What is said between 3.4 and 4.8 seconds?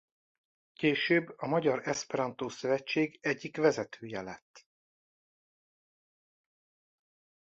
vezetője lett.